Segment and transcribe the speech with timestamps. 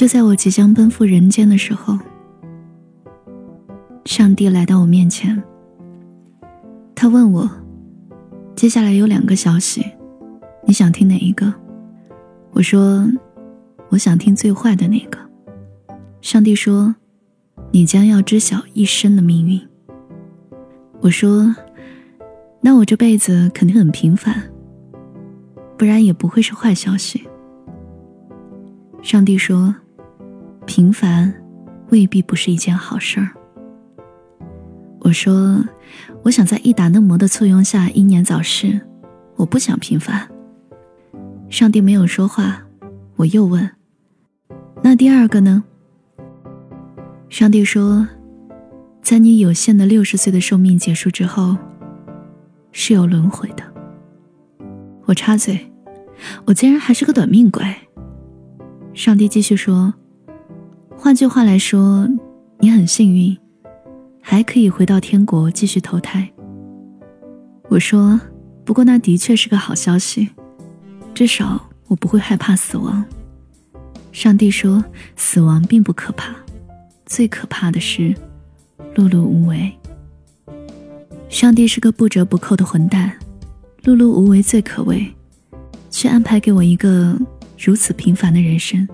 [0.00, 1.98] 就在我即将奔赴人间的时候，
[4.06, 5.42] 上帝来到我面前。
[6.94, 7.50] 他问我
[8.56, 9.84] ：“接下来有两个消息，
[10.66, 11.52] 你想听哪一个？”
[12.52, 13.06] 我说
[13.92, 15.18] ：“我想听最坏的那个。”
[16.22, 16.94] 上帝说
[17.70, 19.60] ：“你将要知晓一生的命运。”
[21.02, 21.54] 我说
[22.62, 24.50] ：“那我这辈子肯定很平凡，
[25.76, 27.28] 不然也不会是坏消息。”
[29.02, 29.74] 上帝说
[30.70, 31.34] ：“平凡
[31.88, 33.30] 未必不是一件好事儿。”
[35.02, 35.64] 我说
[36.22, 38.80] ：“我想在一达嫩模的簇拥下英年早逝，
[39.34, 40.30] 我不想平凡。”
[41.50, 42.62] 上帝没有说话，
[43.16, 43.68] 我又问
[44.80, 45.64] ：“那第二个呢？”
[47.28, 48.06] 上帝说
[49.02, 51.56] ：“在你有限的六十岁的寿命结束之后，
[52.70, 53.64] 是有轮回的。”
[55.06, 55.72] 我插嘴
[56.46, 57.64] ：“我竟然还是个短命鬼。”
[58.94, 59.92] 上帝继续说
[61.02, 62.06] ：“换句话来说，
[62.58, 63.34] 你很幸运，
[64.20, 66.30] 还可以回到天国继续投胎。”
[67.70, 68.20] 我说
[68.66, 70.28] ：“不过那的确是个好消息，
[71.14, 73.02] 至少我不会害怕死亡。”
[74.12, 74.84] 上帝说
[75.16, 76.34] ：“死亡并不可怕，
[77.06, 78.14] 最可怕的是
[78.94, 79.72] 碌碌无为。
[81.30, 83.10] 上帝是个不折不扣的混蛋，
[83.84, 85.10] 碌碌无为最可畏，
[85.88, 87.18] 却安排给我一个。”
[87.58, 88.86] 如此平凡的人生，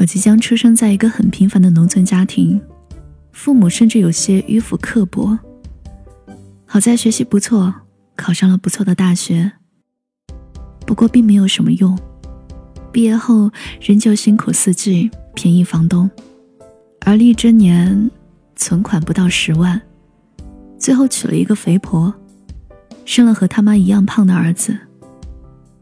[0.00, 2.58] 我即将出生在一个很平凡的农村家庭，
[3.32, 5.38] 父母甚至有些迂腐刻薄。
[6.64, 7.74] 好在学习不错，
[8.16, 9.52] 考上了不错的大学。
[10.86, 11.98] 不过并没有什么用，
[12.90, 16.10] 毕业后仍旧辛苦四季，便宜房东。
[17.00, 18.10] 而立之年，
[18.56, 19.78] 存款不到十万，
[20.78, 22.14] 最后娶了一个肥婆，
[23.04, 24.74] 生了和他妈一样胖的儿子。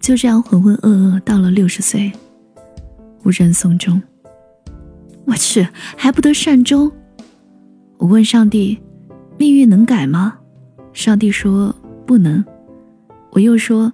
[0.01, 2.11] 就这样浑浑噩噩到了六十岁，
[3.25, 4.01] 无人送终。
[5.27, 6.91] 我去，还不得善终？
[7.99, 8.79] 我问上帝
[9.37, 10.39] ：“命运能改吗？”
[10.95, 11.75] 上帝说
[12.07, 12.45] ：“不能。”
[13.33, 13.93] 我又说：“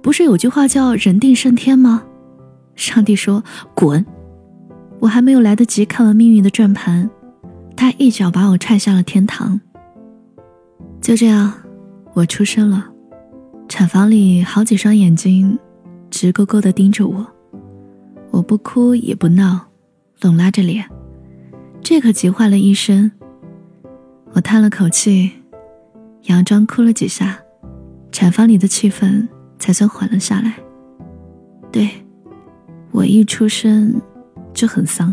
[0.00, 2.04] 不是有句话叫‘人定胜天’吗？”
[2.76, 3.42] 上帝说
[3.74, 4.04] ：“滚！”
[5.00, 7.08] 我还没有来得及看完命运的转盘，
[7.76, 9.60] 他一脚把我踹下了天堂。
[11.00, 11.52] 就这样，
[12.14, 12.88] 我出生了。
[13.68, 15.58] 产房里好几双眼睛，
[16.10, 17.26] 直勾勾地盯着我。
[18.30, 19.68] 我不哭也不闹，
[20.20, 20.88] 拢拉着脸，
[21.82, 23.10] 这可急坏了医生。
[24.32, 25.32] 我叹了口气，
[26.24, 27.38] 佯装哭了几下，
[28.12, 29.26] 产房里的气氛
[29.58, 30.54] 才算缓了下来。
[31.72, 31.88] 对，
[32.90, 34.00] 我一出生
[34.52, 35.12] 就很丧。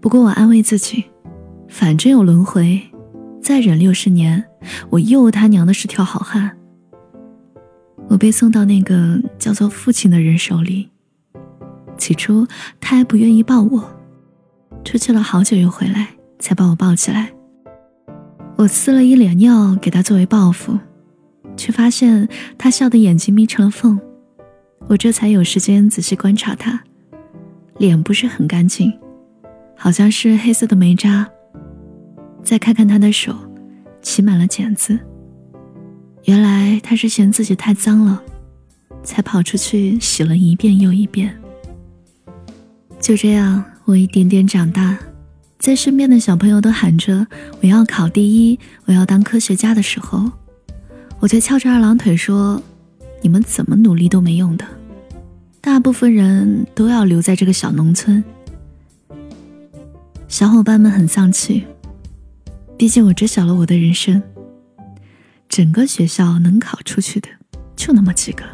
[0.00, 1.04] 不过我安慰自己，
[1.68, 2.80] 反正有轮回，
[3.42, 4.44] 再忍六十年，
[4.90, 6.56] 我又他娘的是条好汉。
[8.08, 10.90] 我被送到那个叫做父亲的人手里。
[12.00, 12.46] 起初
[12.80, 13.84] 他还不愿意抱我，
[14.82, 17.30] 出去了好久又回来，才把我抱起来。
[18.56, 20.78] 我撕了一脸尿给他作为报复，
[21.58, 24.00] 却发现他笑的眼睛眯成了缝。
[24.88, 26.82] 我这才有时间仔细观察他，
[27.76, 28.90] 脸不是很干净，
[29.76, 31.28] 好像是黑色的煤渣。
[32.42, 33.36] 再看看他的手，
[34.00, 34.98] 起满了茧子。
[36.24, 38.22] 原来他是嫌自己太脏了，
[39.02, 41.38] 才跑出去洗了一遍又一遍。
[43.00, 44.96] 就这样，我一点点长大，
[45.58, 47.26] 在身边的小朋友都喊着
[47.62, 50.30] “我要考第一，我要当科学家”的时候，
[51.18, 52.62] 我却翘着二郎腿说
[53.22, 54.66] ：“你们怎么努力都没用的，
[55.62, 58.22] 大部分人都要留在这个小农村。”
[60.28, 61.64] 小伙伴们很丧气，
[62.76, 64.22] 毕竟我知晓了我的人生。
[65.48, 67.28] 整个学校能考出去的
[67.74, 68.44] 就那么几个，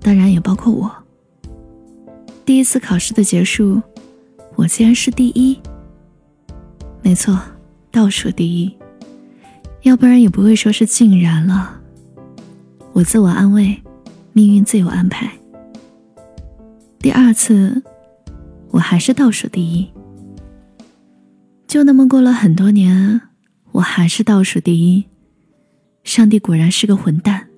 [0.00, 1.03] 当然也包括我。
[2.44, 3.80] 第一次考试的结束，
[4.54, 5.58] 我竟然是第一。
[7.02, 7.38] 没错，
[7.90, 8.76] 倒数第一，
[9.82, 11.80] 要不然也不会说是竟然了。
[12.92, 13.82] 我自我安慰，
[14.32, 15.30] 命运自有安排。
[16.98, 17.82] 第二次，
[18.70, 19.90] 我还是倒数第一。
[21.66, 23.20] 就那么过了很多年，
[23.72, 25.04] 我还是倒数第一。
[26.04, 27.48] 上帝果然是个混蛋，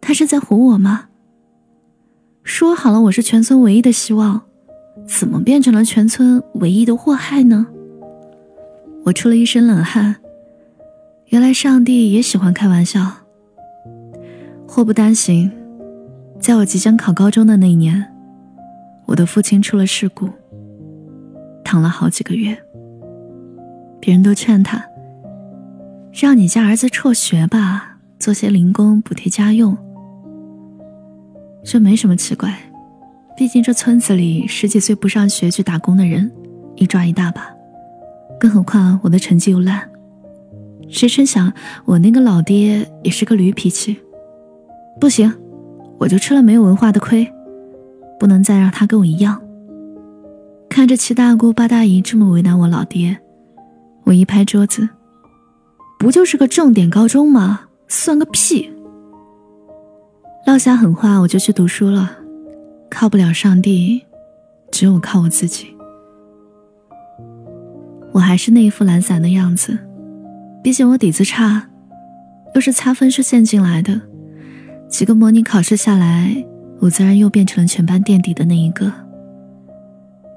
[0.00, 1.08] 他是在唬我吗？
[2.44, 4.42] 说好了我是全村唯一的希望，
[5.06, 7.66] 怎么变成了全村唯一的祸害呢？
[9.04, 10.16] 我出了一身冷汗。
[11.26, 13.10] 原来上帝也喜欢开玩笑。
[14.66, 15.50] 祸不单行，
[16.40, 18.12] 在我即将考高中的那一年，
[19.06, 20.28] 我的父亲出了事故，
[21.64, 22.56] 躺了好几个月。
[24.00, 24.84] 别人都劝他。
[26.12, 29.76] 让你家儿子辍学吧，做些零工补贴家用。
[31.64, 32.54] 这没什么奇怪，
[33.36, 36.30] 毕竟这村子里十几岁不上学去打工的人
[36.74, 37.46] 一抓一大把，
[38.38, 39.88] 更何况我的成绩又烂。
[40.88, 41.52] 谁成想
[41.84, 43.96] 我那个老爹也是个驴脾气，
[45.00, 45.32] 不行，
[45.98, 47.32] 我就吃了没有文化的亏，
[48.18, 49.40] 不能再让他跟我一样。
[50.68, 53.18] 看着七大姑八大姨这么为难我老爹，
[54.04, 54.88] 我一拍桌子
[55.98, 57.60] ：“不就是个重点高中吗？
[57.88, 58.68] 算个屁！”
[60.52, 62.14] 撂下狠话，我就去读书了。
[62.90, 64.04] 靠不了上帝，
[64.70, 65.74] 只有靠我自己。
[68.12, 69.78] 我还是那一副懒散的样子，
[70.62, 71.70] 毕竟我底子差，
[72.54, 73.98] 又是擦分数线进来的。
[74.90, 76.44] 几个模拟考试下来，
[76.80, 78.92] 我自然又变成了全班垫底的那一个。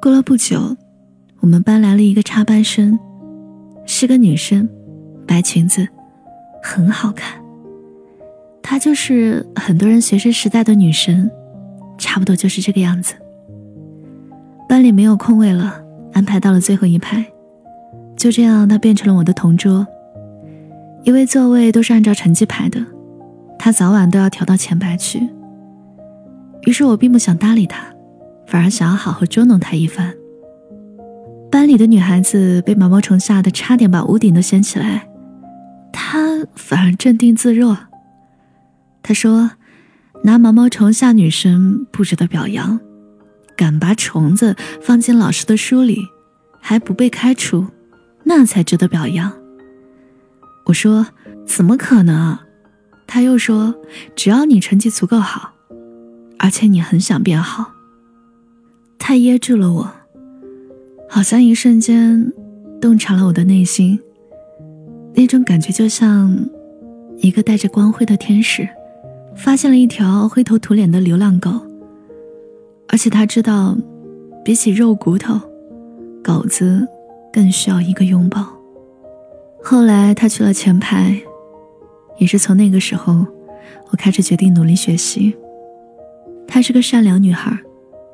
[0.02, 0.78] 过了不久，
[1.42, 2.98] 我们班来了一个插班生，
[3.86, 4.70] 是个女生，
[5.28, 5.86] 白裙子，
[6.64, 7.45] 很好看。
[8.68, 11.30] 她就是很多人学生时代的女神。
[12.00, 13.14] 差不多就是这个样子。
[14.68, 15.82] 班里没有空位了，
[16.14, 17.24] 安排到了最后一排。
[18.18, 19.86] 就这样，她变成了我的同桌。
[21.04, 22.84] 因为座位都是按照成绩排的，
[23.60, 25.30] 他早晚都要调到前排去。
[26.64, 27.86] 于是我并不想搭理他，
[28.48, 30.14] 反而想要好好捉弄他一番。
[31.52, 35.08] 班里的女孩子被毛毛虫吓得差点把屋顶都掀起来，
[35.94, 37.78] 他反而镇定自若。
[39.06, 39.52] 他说。
[40.24, 42.80] 拿毛毛虫吓女生不值得表扬，
[43.56, 46.00] 敢把虫子放进老师的书里，
[46.60, 47.68] 还不被开除，
[48.24, 49.32] 那才值得表扬。
[50.66, 51.06] 我说
[51.46, 52.40] 怎么可能？
[53.06, 53.76] 他又说
[54.16, 55.54] 只要你成绩足够好，
[56.40, 57.74] 而且你很想变好。
[58.98, 59.92] 他噎住了我，
[61.08, 62.34] 好像一瞬间
[62.82, 64.00] 洞察了我的内心，
[65.14, 66.36] 那种感觉就像
[67.18, 68.68] 一个带着光辉的天使。
[69.36, 71.52] 发现了一条灰头土脸的流浪狗，
[72.88, 73.78] 而且他知道，
[74.44, 75.40] 比起肉骨头，
[76.24, 76.88] 狗子
[77.32, 78.48] 更需要一个拥抱。
[79.62, 81.20] 后来他去了前排，
[82.18, 83.26] 也是从那个时候，
[83.92, 85.36] 我开始决定努力学习。
[86.48, 87.58] 她是个善良女孩，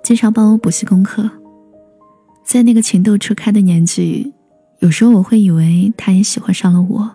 [0.03, 1.29] 经常帮我补习功课。
[2.43, 4.33] 在那个情窦初开的年纪，
[4.79, 7.11] 有时候我会以为她也喜欢上了我，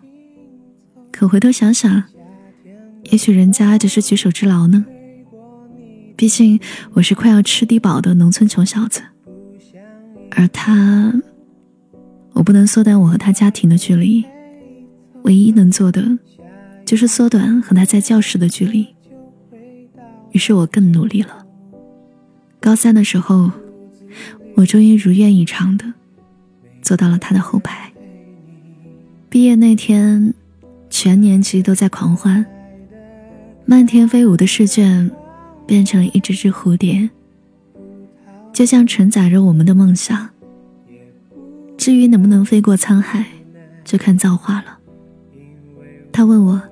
[1.11, 2.05] 可回头想想。
[3.11, 4.85] 也许人家只是举手之劳呢。
[6.17, 6.59] 毕竟
[6.95, 9.03] 我是快要吃低保的农村穷小子，
[10.31, 11.13] 而他，
[12.33, 14.25] 我不能缩短我和他家庭的距离，
[15.25, 16.19] 唯一能做的，
[16.87, 18.87] 就是缩短和他在教室的距离。
[20.33, 21.45] 于是我更努力了。
[22.61, 23.51] 高三的时候，
[24.55, 25.85] 我终于如愿以偿的
[26.81, 27.93] 坐到了他的后排。
[29.29, 30.33] 毕业那天，
[30.89, 32.45] 全年级都在狂欢。
[33.69, 35.11] 漫天飞舞的试卷，
[35.67, 37.11] 变成了一只只蝴蝶，
[38.53, 40.31] 就像承载着我们的梦想。
[41.77, 43.27] 至于能不能飞过沧海，
[43.85, 44.79] 就看造化了。
[46.13, 46.63] 他问我：“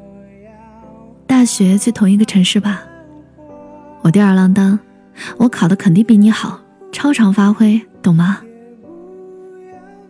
[1.26, 2.84] 大学去同一个城市吧？”
[4.02, 4.78] 我吊儿郎当
[5.36, 6.60] ：“我考的肯定比你好，
[6.92, 8.40] 超常发挥，懂吗？”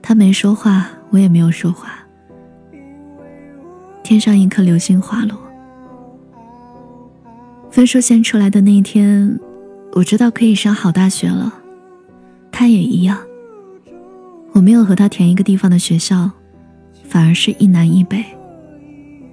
[0.03, 1.95] 他没说话，我也没有说话。
[4.03, 5.44] 天上一颗流星滑落。
[7.75, 9.37] 分数线出来的那一天，
[9.95, 11.53] 我知道可以上好大学了。
[12.53, 13.19] 他也一样。
[14.53, 16.31] 我没有和他填一个地方的学校，
[17.09, 18.25] 反而是一南一北，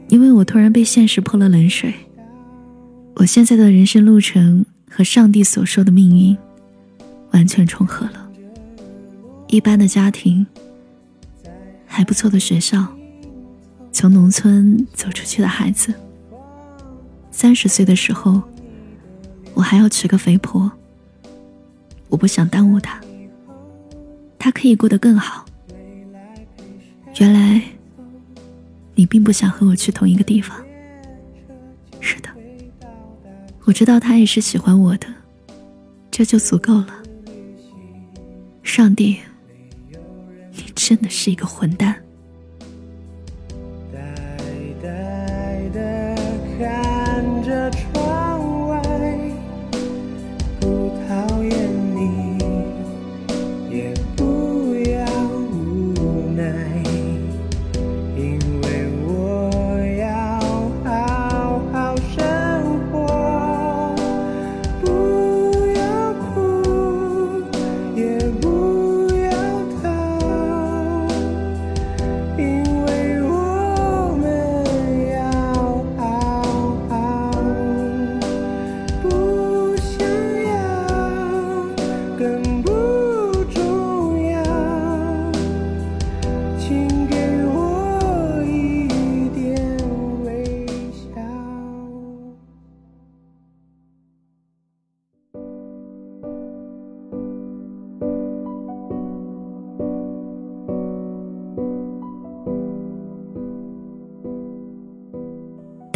[0.07, 1.93] 因为我突然被现实泼了冷水。
[3.17, 6.35] 我现在的人生路程和上帝所说的命运
[7.33, 8.27] 完全重合了。
[9.49, 10.43] 一般的家庭，
[11.85, 12.87] 还不错的学校，
[13.91, 15.93] 从农村走出去的孩子。
[17.31, 18.41] 三十岁的时候，
[19.53, 20.71] 我还要娶个肥婆。
[22.09, 22.99] 我不想耽误他，
[24.37, 25.45] 他可以过得更好。
[27.19, 27.61] 原来，
[28.95, 30.61] 你并不想和我去同一个地方。
[31.99, 32.29] 是的，
[33.63, 35.07] 我知道他也是喜欢我的，
[36.11, 37.01] 这就足够了。
[38.61, 39.17] 上帝，
[40.51, 41.95] 你真的是一个混蛋。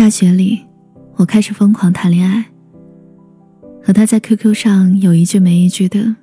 [0.05, 0.61] 大学里，
[1.15, 2.45] 我开始疯狂谈恋爱，
[3.83, 6.15] 和他在 QQ 上有一句没一句的，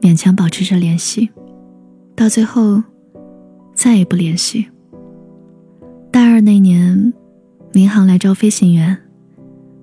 [0.00, 1.28] 勉强保持着联系，
[2.14, 2.80] 到最后
[3.74, 4.68] 再也不联系。
[6.12, 7.12] 大二那年，
[7.72, 8.96] 民航来招飞行员，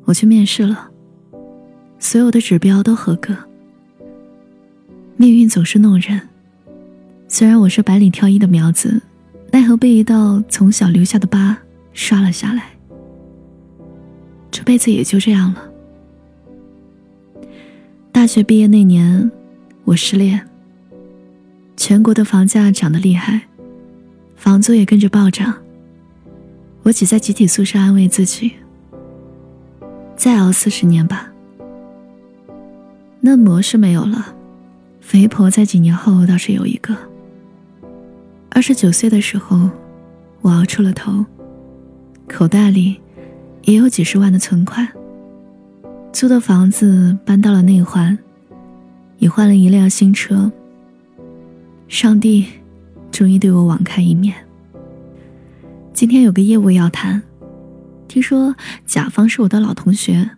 [0.05, 0.89] 我去面试了，
[1.99, 3.35] 所有的指标都合格。
[5.17, 6.21] 命运总是弄人，
[7.27, 9.01] 虽然我是百里挑一的苗子，
[9.51, 11.57] 奈何被一道从小留下的疤
[11.91, 12.69] 刷了下来，
[14.51, 15.63] 这辈子也就这样了。
[18.11, 19.31] 大学毕业那年，
[19.85, 20.47] 我失恋，
[21.77, 23.47] 全国的房价涨得厉害，
[24.35, 25.53] 房租也跟着暴涨。
[26.83, 28.53] 我挤在集体宿舍安慰自己
[30.17, 31.31] ：“再熬四十年吧。”
[33.21, 34.35] 嫩模是没有了，
[34.99, 36.95] 肥婆在几年后倒是有一个。
[38.49, 39.69] 二十九岁的时候，
[40.41, 41.23] 我熬出了头，
[42.27, 42.99] 口袋里
[43.63, 44.87] 也有几十万的存款。
[46.11, 48.17] 租的房子搬到了内环，
[49.17, 50.51] 也换了一辆新车。
[51.87, 52.45] 上帝
[53.11, 54.35] 终于对我网开一面。
[55.93, 57.21] 今天有个业务要谈，
[58.07, 60.31] 听说甲方是我的老同学，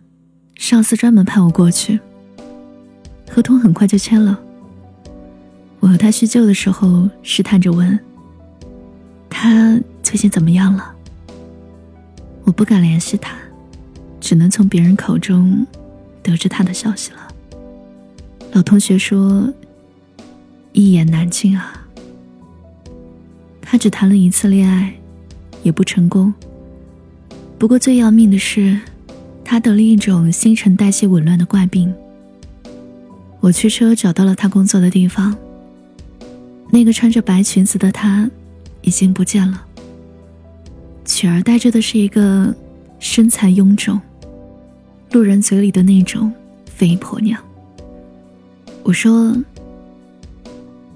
[0.54, 1.98] 上司专门派我过去。
[3.30, 4.38] 合同很快就签了。
[5.80, 7.98] 我和他叙旧的时候，试探着问
[9.28, 10.93] ：“他最近怎么样了？”
[12.44, 13.36] 我不敢联系他，
[14.20, 15.66] 只能从别人口中
[16.22, 17.18] 得知他的消息了。
[18.52, 19.52] 老同学说
[20.72, 21.86] ：“一言难尽啊。”
[23.60, 24.94] 他只谈了一次恋爱。
[25.64, 26.32] 也不成功。
[27.58, 28.78] 不过最要命的是，
[29.42, 31.92] 他得了一种新陈代谢紊乱的怪病。
[33.40, 35.34] 我驱车找到了他工作的地方。
[36.70, 38.30] 那个穿着白裙子的他，
[38.82, 39.64] 已经不见了。
[41.04, 42.54] 取而代之的是一个
[42.98, 44.00] 身材臃肿、
[45.12, 46.32] 路人嘴里的那种
[46.66, 47.40] 肥婆娘。
[48.82, 49.36] 我说：“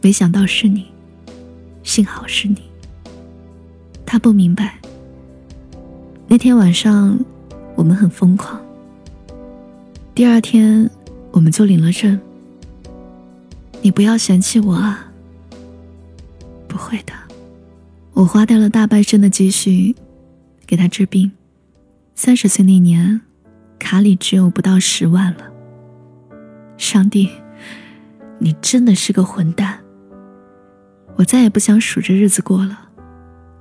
[0.00, 0.86] 没想到是你，
[1.82, 2.56] 幸好是你。”
[4.04, 4.78] 他不明白。
[6.26, 7.18] 那天晚上，
[7.74, 8.60] 我们很疯狂。
[10.14, 10.88] 第二天，
[11.30, 12.18] 我们就领了证。
[13.80, 15.10] 你不要嫌弃我啊！
[16.66, 17.12] 不会的，
[18.18, 19.94] 我花掉了大半生的积蓄，
[20.66, 21.30] 给他治病。
[22.16, 23.20] 三十岁那年，
[23.78, 25.44] 卡里只有不到十万了。
[26.76, 27.30] 上帝，
[28.40, 29.78] 你真的是个混蛋！
[31.14, 32.88] 我再也不想数着日子过了。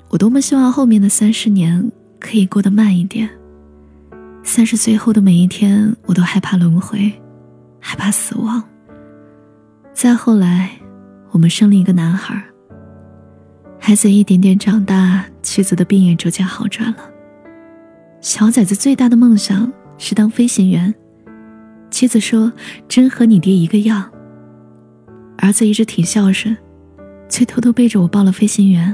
[0.10, 3.30] 我多么希望后面的三十年可以过得慢一点。
[4.42, 7.14] 三十岁后的每一天，我都害怕轮回，
[7.80, 8.64] 害怕死亡。
[9.94, 10.72] 再后来，
[11.30, 12.44] 我们生了一个男孩。
[13.80, 16.98] 孩子一点点长大，妻子的病也逐渐好转了。
[18.20, 20.94] 小崽子最大的梦想是当飞行员，
[21.90, 22.52] 妻子说
[22.90, 24.12] ：“真和你爹一个样。”
[25.38, 26.58] 儿子一直挺孝顺，
[27.30, 28.94] 却偷偷背着我报了飞行员。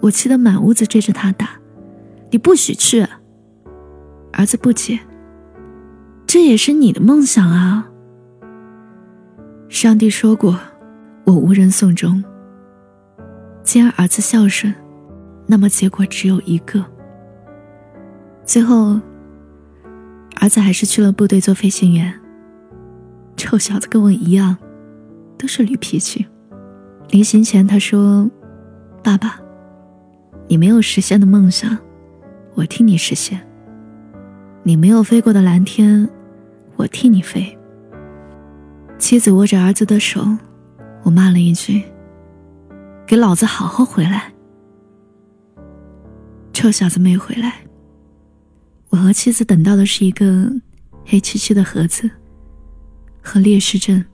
[0.00, 1.50] 我气得满屋子追着他打，
[2.30, 3.06] 你不许去！
[4.32, 4.98] 儿子不解，
[6.26, 7.88] 这也是你的梦想啊。
[9.68, 10.58] 上帝说过，
[11.24, 12.22] 我无人送终。
[13.68, 14.74] 既然儿子孝顺，
[15.46, 16.82] 那么结果只有一个。
[18.42, 18.98] 最后，
[20.40, 22.18] 儿子还是去了部队做飞行员。
[23.36, 24.56] 臭小子跟我一样，
[25.36, 26.26] 都是驴脾气。
[27.10, 28.30] 临行前，他说
[29.04, 29.38] ：“爸爸。”
[30.48, 31.76] 你没有实现的梦想，
[32.54, 33.38] 我替你实现；
[34.62, 36.08] 你没有飞过的蓝天，
[36.76, 37.54] 我替你飞。
[38.96, 40.26] 妻子握着儿子的手，
[41.02, 41.82] 我骂了一句
[43.08, 44.30] ：“给老子好好回来！”
[46.52, 47.54] 臭小子没回来。
[48.90, 50.52] 我和妻子等到的是一个
[51.06, 52.10] 黑漆漆的盒子
[53.22, 54.04] 和烈士证。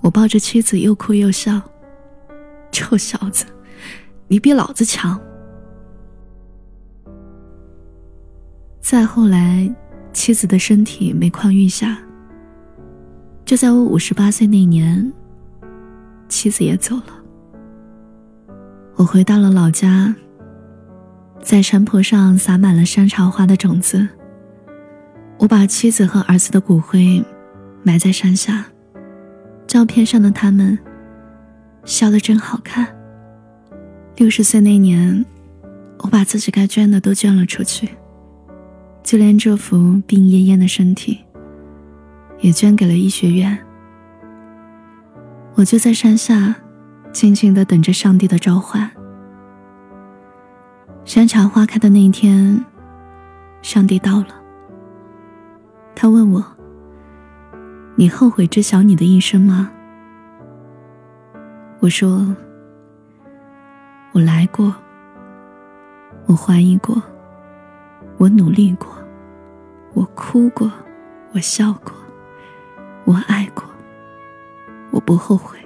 [0.00, 1.62] 我抱着妻子又哭又笑
[2.72, 3.44] ：“臭小子！”
[4.26, 5.18] 你比老子强。
[8.80, 9.72] 再后来，
[10.12, 11.96] 妻子的身体每况愈下。
[13.44, 15.12] 就在我五十八岁那年，
[16.28, 17.17] 妻子也走了。
[18.98, 20.12] 我回到了老家，
[21.40, 24.08] 在山坡上撒满了山茶花的种子。
[25.38, 27.24] 我把妻子和儿子的骨灰
[27.84, 28.66] 埋在山下，
[29.68, 30.76] 照片上的他们
[31.84, 32.88] 笑得真好看。
[34.16, 35.24] 六十岁那年，
[36.00, 37.88] 我把自己该捐的都捐了出去，
[39.04, 41.20] 就连这副病恹恹的身体，
[42.40, 43.56] 也捐给了医学院。
[45.54, 46.56] 我就在山下，
[47.12, 48.90] 静静的等着上帝的召唤。
[51.04, 52.64] 山茶花开的那一天，
[53.62, 54.28] 上帝到了。
[55.94, 56.44] 他问我
[57.96, 59.70] ：“你后悔知晓你的一生吗？”
[61.80, 62.36] 我说
[64.12, 64.74] ：“我来过，
[66.26, 67.02] 我怀疑过，
[68.18, 68.88] 我努力过，
[69.94, 70.70] 我哭过，
[71.32, 71.92] 我笑过，
[73.04, 73.64] 我爱过，
[74.90, 75.57] 我不后悔。”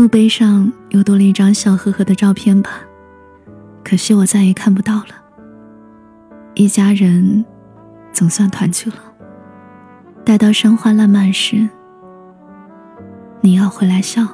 [0.00, 2.70] 墓碑上又多了一张笑呵呵的照片吧，
[3.84, 5.08] 可惜我再也看不到了。
[6.54, 7.44] 一家人
[8.10, 8.96] 总算团聚了，
[10.24, 11.68] 待到山花烂漫时，
[13.42, 14.26] 你要回来笑。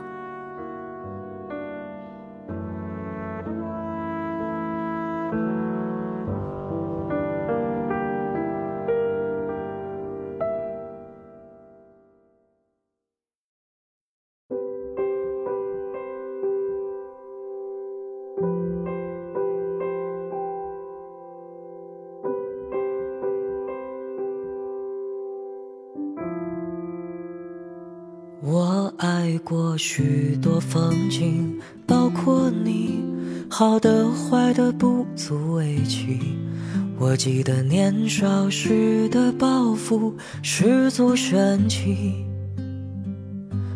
[29.77, 33.05] 许多风景，包括你，
[33.49, 36.19] 好的坏的不足为奇。
[36.99, 42.25] 我记得年少时的抱负，十足神奇。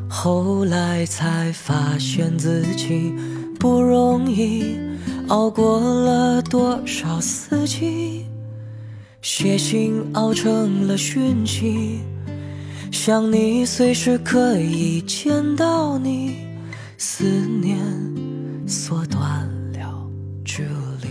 [0.08, 3.14] 后来才发现自己
[3.58, 4.76] 不容易，
[5.28, 8.24] 熬过了多少四季，
[9.22, 12.00] 写信熬成了讯息。
[12.90, 16.36] 想你，随时可以见到你，
[16.98, 17.78] 思念
[18.66, 20.10] 缩短了
[20.44, 20.64] 距
[21.00, 21.08] 离。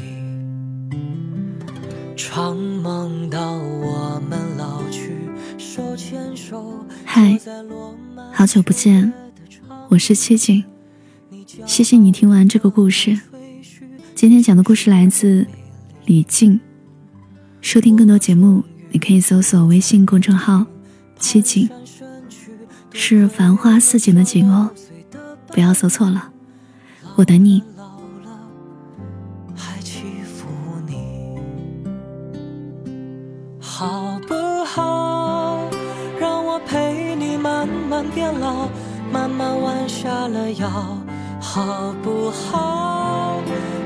[2.17, 5.17] 常梦到我们老去，
[5.57, 6.85] 手牵手。
[7.05, 7.39] 嗨，
[8.33, 9.11] 好久不见，
[9.87, 10.63] 我是七景，
[11.65, 13.19] 谢谢你听完这个故事。
[14.13, 15.47] 今天讲的故事来自
[16.05, 16.59] 李静。
[17.61, 20.65] 收听更多节目，你可以搜索微信公众号。
[21.19, 21.69] 七景
[22.91, 24.71] 是繁花似锦的景哦，
[25.47, 26.29] 不要搜错了。
[27.15, 27.61] 我等你。
[29.55, 30.47] 还欺负
[30.87, 31.37] 你，
[33.59, 35.69] 好不好？
[36.19, 38.69] 让我陪你慢慢变老，
[39.11, 40.69] 慢慢弯下了腰，
[41.41, 43.41] 好不好？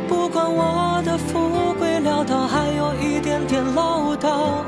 [0.08, 4.64] 不管我的富贵潦倒，还有一点点唠叨，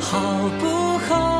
[0.00, 1.31] 好不好？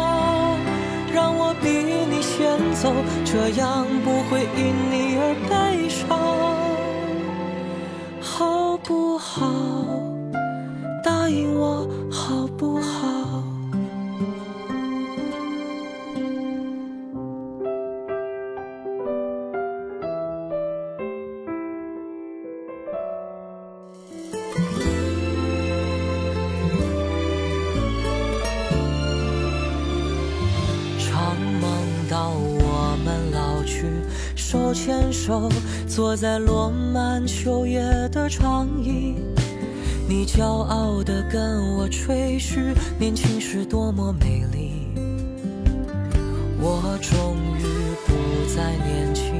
[2.82, 2.92] 走，
[3.24, 6.18] 这样不会因你而悲伤，
[8.20, 9.46] 好不好？
[11.04, 13.44] 答应我好不好？
[30.98, 31.70] 常梦
[32.10, 32.71] 到我
[33.64, 33.84] 去
[34.34, 35.48] 手牵手，
[35.86, 39.14] 坐在落满秋叶的长椅，
[40.08, 44.70] 你骄傲地跟我吹嘘年轻时多么美丽。
[46.60, 47.62] 我终于
[48.06, 48.14] 不
[48.54, 49.34] 再年轻，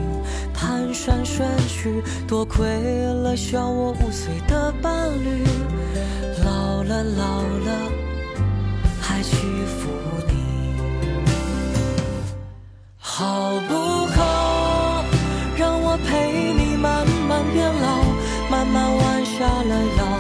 [0.53, 2.65] 蹒跚身躯，多亏
[3.23, 5.45] 了小我五岁的伴侣。
[6.45, 7.93] 老了老了，
[13.14, 15.05] 好不好？
[15.55, 18.03] 让我陪你慢慢变老
[18.51, 20.12] 慢慢弯下了腰